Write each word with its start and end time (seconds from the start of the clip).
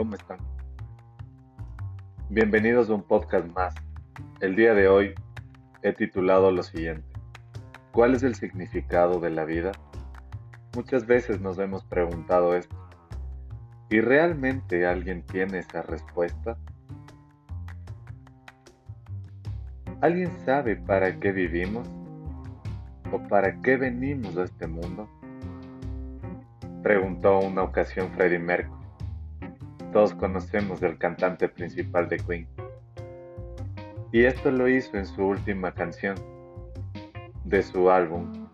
¿cómo 0.00 0.14
están? 0.14 0.38
Bienvenidos 2.30 2.88
a 2.88 2.94
un 2.94 3.02
podcast 3.02 3.46
más. 3.48 3.74
El 4.40 4.56
día 4.56 4.72
de 4.72 4.88
hoy 4.88 5.12
he 5.82 5.92
titulado 5.92 6.50
lo 6.50 6.62
siguiente. 6.62 7.06
¿Cuál 7.92 8.14
es 8.14 8.22
el 8.22 8.34
significado 8.34 9.20
de 9.20 9.28
la 9.28 9.44
vida? 9.44 9.72
Muchas 10.74 11.06
veces 11.06 11.42
nos 11.42 11.58
hemos 11.58 11.84
preguntado 11.84 12.56
esto. 12.56 12.74
¿Y 13.90 14.00
realmente 14.00 14.86
alguien 14.86 15.20
tiene 15.20 15.58
esa 15.58 15.82
respuesta? 15.82 16.56
¿Alguien 20.00 20.30
sabe 20.46 20.76
para 20.76 21.20
qué 21.20 21.30
vivimos? 21.30 21.86
¿O 23.12 23.18
para 23.28 23.60
qué 23.60 23.76
venimos 23.76 24.34
a 24.38 24.44
este 24.44 24.66
mundo? 24.66 25.10
Preguntó 26.82 27.40
una 27.40 27.64
ocasión 27.64 28.10
Freddie 28.12 28.38
Mercury. 28.38 28.79
Todos 29.92 30.14
conocemos 30.14 30.82
el 30.82 30.98
cantante 30.98 31.48
principal 31.48 32.08
de 32.08 32.18
Queen. 32.18 32.46
Y 34.12 34.24
esto 34.24 34.52
lo 34.52 34.68
hizo 34.68 34.96
en 34.96 35.04
su 35.04 35.24
última 35.24 35.72
canción 35.72 36.14
de 37.44 37.60
su 37.62 37.90
álbum, 37.90 38.48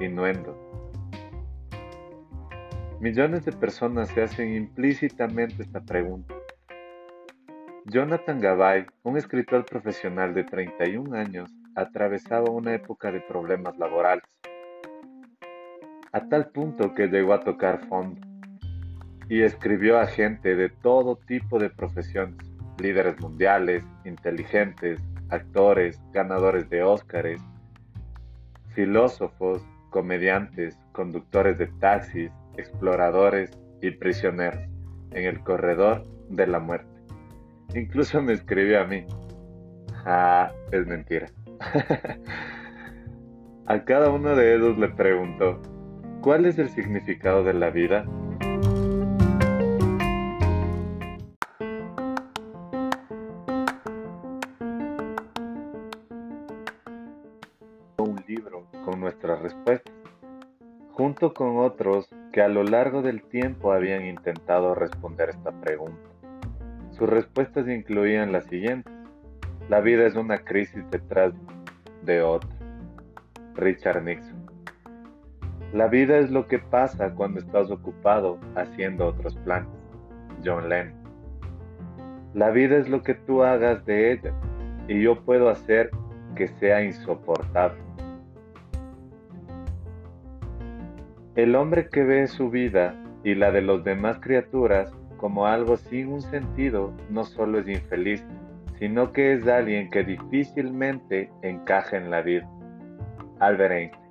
Innuendo. 0.00 0.56
Millones 3.00 3.44
de 3.44 3.52
personas 3.52 4.08
se 4.08 4.22
hacen 4.22 4.52
implícitamente 4.54 5.62
esta 5.62 5.80
pregunta. 5.80 6.34
Jonathan 7.86 8.40
Gabay, 8.40 8.86
un 9.04 9.16
escritor 9.16 9.64
profesional 9.64 10.34
de 10.34 10.42
31 10.44 11.16
años, 11.16 11.50
atravesaba 11.76 12.50
una 12.50 12.74
época 12.74 13.12
de 13.12 13.20
problemas 13.20 13.78
laborales, 13.78 14.24
a 16.12 16.28
tal 16.28 16.50
punto 16.50 16.94
que 16.94 17.06
llegó 17.06 17.32
a 17.32 17.40
tocar 17.40 17.86
fondo 17.86 18.29
y 19.30 19.42
escribió 19.42 20.00
a 20.00 20.08
gente 20.08 20.56
de 20.56 20.68
todo 20.68 21.14
tipo 21.14 21.60
de 21.60 21.70
profesiones, 21.70 22.36
líderes 22.78 23.18
mundiales, 23.20 23.84
inteligentes, 24.04 25.00
actores, 25.28 26.02
ganadores 26.12 26.68
de 26.68 26.82
Óscares, 26.82 27.40
filósofos, 28.74 29.64
comediantes, 29.90 30.76
conductores 30.90 31.58
de 31.58 31.68
taxis, 31.78 32.32
exploradores 32.56 33.56
y 33.80 33.92
prisioneros 33.92 34.60
en 35.12 35.24
el 35.24 35.38
corredor 35.44 36.04
de 36.28 36.48
la 36.48 36.58
muerte. 36.58 36.90
Incluso 37.76 38.20
me 38.20 38.32
escribió 38.32 38.80
a 38.80 38.84
mí. 38.84 39.06
Ah, 40.04 40.50
es 40.72 40.84
mentira. 40.88 41.28
a 43.66 43.84
cada 43.84 44.10
uno 44.10 44.34
de 44.34 44.56
ellos 44.56 44.76
le 44.76 44.88
preguntó, 44.88 45.62
¿cuál 46.20 46.46
es 46.46 46.58
el 46.58 46.68
significado 46.68 47.44
de 47.44 47.54
la 47.54 47.70
vida? 47.70 48.04
Con 58.84 59.00
nuestras 59.00 59.40
respuestas, 59.42 59.94
junto 60.92 61.32
con 61.34 61.58
otros 61.58 62.08
que 62.32 62.42
a 62.42 62.48
lo 62.48 62.62
largo 62.62 63.02
del 63.02 63.22
tiempo 63.22 63.72
habían 63.72 64.04
intentado 64.04 64.74
responder 64.74 65.30
esta 65.30 65.52
pregunta. 65.52 66.08
Sus 66.90 67.08
respuestas 67.08 67.68
incluían 67.68 68.32
las 68.32 68.44
siguientes. 68.44 68.92
La 69.68 69.80
vida 69.80 70.06
es 70.06 70.16
una 70.16 70.38
crisis 70.38 70.84
detrás 70.90 71.32
de 72.04 72.22
otra. 72.22 72.50
Richard 73.54 74.02
Nixon. 74.02 74.40
La 75.72 75.86
vida 75.86 76.18
es 76.18 76.30
lo 76.30 76.46
que 76.46 76.58
pasa 76.58 77.14
cuando 77.14 77.40
estás 77.40 77.70
ocupado 77.70 78.38
haciendo 78.56 79.06
otros 79.06 79.36
planes. 79.36 79.68
John 80.44 80.68
Lennon. 80.68 80.94
La 82.34 82.50
vida 82.50 82.76
es 82.76 82.88
lo 82.88 83.02
que 83.02 83.14
tú 83.14 83.42
hagas 83.42 83.84
de 83.86 84.12
ella 84.12 84.32
y 84.88 85.02
yo 85.02 85.24
puedo 85.24 85.48
hacer 85.48 85.90
que 86.34 86.48
sea 86.48 86.82
insoportable. 86.82 87.89
El 91.40 91.56
hombre 91.56 91.88
que 91.88 92.04
ve 92.04 92.26
su 92.26 92.50
vida 92.50 92.94
y 93.24 93.34
la 93.34 93.50
de 93.50 93.62
los 93.62 93.82
demás 93.82 94.18
criaturas 94.20 94.94
como 95.16 95.46
algo 95.46 95.78
sin 95.78 96.12
un 96.12 96.20
sentido 96.20 96.92
no 97.08 97.24
solo 97.24 97.60
es 97.60 97.66
infeliz, 97.66 98.22
sino 98.78 99.10
que 99.12 99.32
es 99.32 99.48
alguien 99.48 99.88
que 99.88 100.04
difícilmente 100.04 101.30
encaja 101.40 101.96
en 101.96 102.10
la 102.10 102.20
vida. 102.20 102.46
Albert 103.38 103.72
Einstein. 103.72 104.04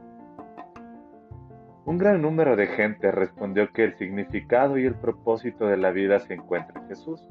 Un 1.85 1.99
gran 1.99 2.19
número 2.23 2.55
de 2.55 2.65
gente 2.65 3.11
respondió 3.11 3.71
que 3.73 3.83
el 3.83 3.95
significado 3.97 4.79
y 4.79 4.87
el 4.87 4.95
propósito 4.95 5.67
de 5.67 5.77
la 5.77 5.91
vida 5.91 6.17
se 6.17 6.33
encuentra 6.33 6.81
en 6.81 6.87
Jesús. 6.87 7.23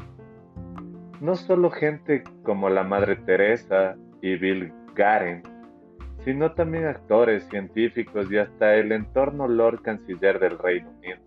No 1.20 1.34
solo 1.34 1.70
gente 1.70 2.22
como 2.44 2.68
la 2.70 2.84
Madre 2.84 3.16
Teresa 3.16 3.96
y 4.22 4.36
Bill 4.36 4.72
Garen, 4.94 5.42
sino 6.28 6.52
también 6.52 6.84
actores, 6.84 7.48
científicos 7.48 8.30
y 8.30 8.36
hasta 8.36 8.74
el 8.74 8.92
entorno 8.92 9.48
Lord 9.48 9.80
Canciller 9.80 10.38
del 10.38 10.58
Reino 10.58 10.90
Unido, 10.90 11.20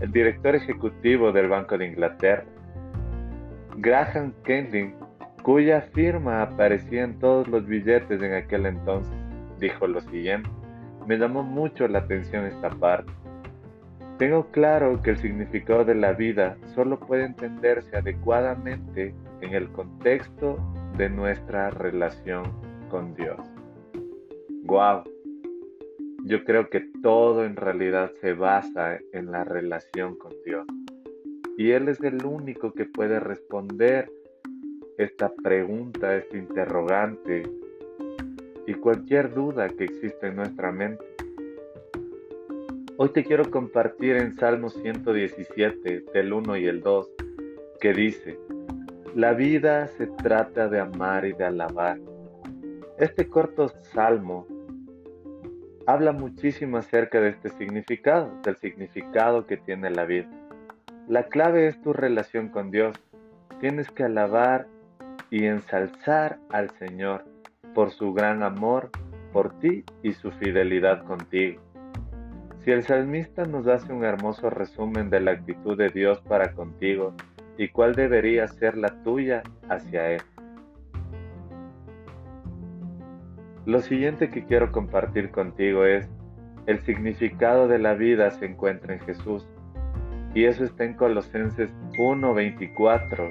el 0.00 0.12
director 0.12 0.54
ejecutivo 0.54 1.32
del 1.32 1.48
Banco 1.48 1.76
de 1.76 1.88
Inglaterra, 1.88 2.44
Graham 3.78 4.32
Kending, 4.44 4.94
cuya 5.42 5.80
firma 5.92 6.40
aparecía 6.40 7.02
en 7.02 7.18
todos 7.18 7.48
los 7.48 7.66
billetes 7.66 8.22
en 8.22 8.34
aquel 8.34 8.66
entonces, 8.66 9.12
dijo 9.58 9.88
lo 9.88 10.00
siguiente, 10.02 10.48
me 11.04 11.18
llamó 11.18 11.42
mucho 11.42 11.88
la 11.88 11.98
atención 11.98 12.46
esta 12.46 12.70
parte. 12.70 13.10
Tengo 14.18 14.52
claro 14.52 15.02
que 15.02 15.10
el 15.10 15.16
significado 15.16 15.84
de 15.84 15.96
la 15.96 16.12
vida 16.12 16.56
solo 16.76 17.00
puede 17.00 17.24
entenderse 17.24 17.96
adecuadamente 17.96 19.16
en 19.40 19.52
el 19.52 19.68
contexto 19.72 20.60
de 20.96 21.10
nuestra 21.10 21.70
relación 21.70 22.44
con 22.88 23.16
Dios. 23.16 23.61
Wow. 24.64 25.02
Yo 26.24 26.44
creo 26.44 26.70
que 26.70 26.80
todo 27.02 27.44
en 27.44 27.56
realidad 27.56 28.12
se 28.20 28.32
basa 28.32 29.00
en 29.12 29.32
la 29.32 29.42
relación 29.42 30.16
con 30.16 30.32
Dios. 30.44 30.66
Y 31.58 31.72
Él 31.72 31.88
es 31.88 32.00
el 32.02 32.24
único 32.24 32.72
que 32.72 32.84
puede 32.84 33.18
responder 33.18 34.10
esta 34.98 35.32
pregunta, 35.42 36.16
este 36.16 36.38
interrogante 36.38 37.42
y 38.66 38.74
cualquier 38.74 39.34
duda 39.34 39.68
que 39.68 39.84
existe 39.84 40.28
en 40.28 40.36
nuestra 40.36 40.70
mente. 40.70 41.04
Hoy 42.98 43.08
te 43.08 43.24
quiero 43.24 43.50
compartir 43.50 44.16
en 44.16 44.32
Salmo 44.34 44.70
117 44.70 46.04
del 46.14 46.32
1 46.32 46.56
y 46.58 46.66
el 46.66 46.82
2 46.82 47.10
que 47.80 47.92
dice, 47.92 48.38
la 49.16 49.32
vida 49.32 49.88
se 49.88 50.06
trata 50.06 50.68
de 50.68 50.78
amar 50.78 51.26
y 51.26 51.32
de 51.32 51.44
alabar. 51.44 51.98
Este 52.98 53.28
corto 53.28 53.68
salmo 53.68 54.46
habla 55.86 56.12
muchísimo 56.12 56.76
acerca 56.76 57.20
de 57.20 57.30
este 57.30 57.48
significado, 57.50 58.32
del 58.42 58.56
significado 58.56 59.46
que 59.46 59.56
tiene 59.56 59.90
la 59.90 60.04
vida. 60.04 60.28
La 61.08 61.24
clave 61.24 61.66
es 61.66 61.80
tu 61.82 61.92
relación 61.92 62.48
con 62.48 62.70
Dios. 62.70 62.96
Tienes 63.60 63.90
que 63.90 64.04
alabar 64.04 64.66
y 65.30 65.46
ensalzar 65.46 66.38
al 66.50 66.70
Señor 66.78 67.24
por 67.74 67.90
su 67.90 68.12
gran 68.12 68.42
amor 68.42 68.90
por 69.32 69.58
ti 69.58 69.84
y 70.02 70.12
su 70.12 70.30
fidelidad 70.32 71.04
contigo. 71.04 71.60
Si 72.64 72.70
el 72.70 72.82
salmista 72.84 73.44
nos 73.44 73.66
hace 73.66 73.92
un 73.92 74.04
hermoso 74.04 74.50
resumen 74.50 75.10
de 75.10 75.20
la 75.20 75.32
actitud 75.32 75.76
de 75.76 75.88
Dios 75.88 76.20
para 76.20 76.52
contigo 76.52 77.14
y 77.58 77.68
cuál 77.68 77.94
debería 77.94 78.46
ser 78.46 78.76
la 78.76 79.02
tuya 79.02 79.42
hacia 79.68 80.12
Él. 80.12 80.22
Lo 83.64 83.80
siguiente 83.80 84.28
que 84.28 84.44
quiero 84.44 84.72
compartir 84.72 85.30
contigo 85.30 85.84
es, 85.84 86.10
el 86.66 86.80
significado 86.80 87.68
de 87.68 87.78
la 87.78 87.94
vida 87.94 88.30
se 88.30 88.46
encuentra 88.46 88.94
en 88.94 89.00
Jesús. 89.00 89.46
Y 90.34 90.44
eso 90.44 90.64
está 90.64 90.84
en 90.84 90.94
Colosenses 90.94 91.70
1:24, 91.96 93.28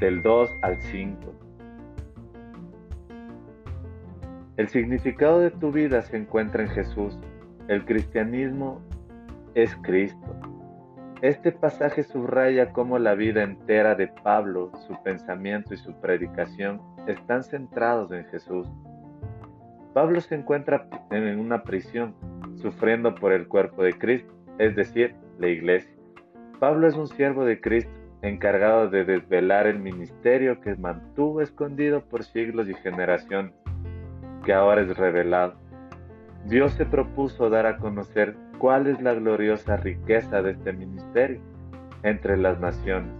del 0.00 0.22
2 0.22 0.50
al 0.62 0.80
5. 0.80 1.32
El 4.56 4.68
significado 4.68 5.38
de 5.38 5.50
tu 5.52 5.70
vida 5.70 6.02
se 6.02 6.16
encuentra 6.16 6.64
en 6.64 6.70
Jesús. 6.70 7.18
El 7.68 7.84
cristianismo 7.84 8.80
es 9.54 9.76
Cristo. 9.82 10.33
Este 11.22 11.52
pasaje 11.52 12.02
subraya 12.02 12.72
cómo 12.72 12.98
la 12.98 13.14
vida 13.14 13.42
entera 13.42 13.94
de 13.94 14.08
Pablo, 14.08 14.70
su 14.86 15.00
pensamiento 15.02 15.72
y 15.72 15.78
su 15.78 15.94
predicación 16.00 16.82
están 17.06 17.42
centrados 17.44 18.12
en 18.12 18.24
Jesús. 18.26 18.68
Pablo 19.94 20.20
se 20.20 20.34
encuentra 20.34 20.86
en 21.10 21.38
una 21.38 21.62
prisión, 21.62 22.14
sufriendo 22.56 23.14
por 23.14 23.32
el 23.32 23.46
cuerpo 23.46 23.84
de 23.84 23.92
Cristo, 23.96 24.34
es 24.58 24.74
decir, 24.74 25.14
la 25.38 25.48
iglesia. 25.48 25.94
Pablo 26.58 26.88
es 26.88 26.94
un 26.94 27.06
siervo 27.06 27.44
de 27.44 27.60
Cristo, 27.60 27.92
encargado 28.22 28.88
de 28.90 29.04
desvelar 29.04 29.66
el 29.66 29.78
ministerio 29.78 30.60
que 30.60 30.74
mantuvo 30.76 31.40
escondido 31.40 32.02
por 32.02 32.24
siglos 32.24 32.68
y 32.68 32.74
generaciones, 32.74 33.52
que 34.44 34.52
ahora 34.52 34.82
es 34.82 34.96
revelado. 34.96 35.54
Dios 36.46 36.72
se 36.72 36.84
propuso 36.84 37.48
dar 37.48 37.66
a 37.66 37.78
conocer 37.78 38.36
cuál 38.58 38.86
es 38.86 39.00
la 39.00 39.14
gloriosa 39.14 39.76
riqueza 39.76 40.42
de 40.42 40.52
este 40.52 40.72
ministerio, 40.72 41.40
entre 42.02 42.36
las 42.36 42.60
naciones, 42.60 43.12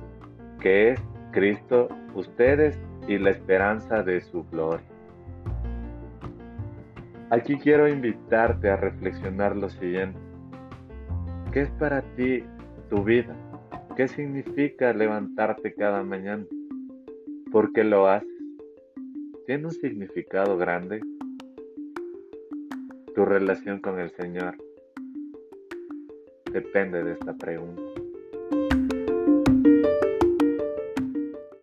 que 0.60 0.90
es 0.90 1.00
Cristo, 1.32 1.88
ustedes 2.14 2.78
y 3.08 3.18
la 3.18 3.30
esperanza 3.30 4.02
de 4.02 4.20
su 4.20 4.44
gloria. 4.50 4.86
Aquí 7.30 7.56
quiero 7.56 7.88
invitarte 7.88 8.70
a 8.70 8.76
reflexionar 8.76 9.56
lo 9.56 9.68
siguiente. 9.68 10.18
¿Qué 11.52 11.62
es 11.62 11.70
para 11.72 12.02
ti 12.14 12.44
tu 12.90 13.02
vida? 13.02 13.34
¿Qué 13.96 14.08
significa 14.08 14.92
levantarte 14.92 15.74
cada 15.74 16.02
mañana? 16.02 16.44
¿Por 17.50 17.72
qué 17.72 17.84
lo 17.84 18.08
haces? 18.08 18.28
¿Tiene 19.46 19.66
un 19.66 19.72
significado 19.72 20.56
grande? 20.56 21.00
Tu 23.14 23.24
relación 23.24 23.80
con 23.80 24.00
el 24.00 24.10
Señor 24.10 24.63
depende 26.54 27.02
de 27.02 27.12
esta 27.14 27.34
pregunta. 27.34 28.03